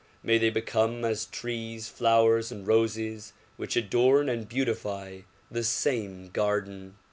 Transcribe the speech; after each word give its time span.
J\lay 0.25 0.37
they 0.39 0.49
become 0.49 1.05
as 1.05 1.27
trees, 1.27 1.87
flowers 1.87 2.51
and 2.51 2.65
roses 2.65 3.33
which 3.55 3.75
adorn 3.75 4.29
and 4.29 4.49
beautify 4.49 5.19
the 5.51 5.63
same 5.63 6.29
garden. 6.29 6.95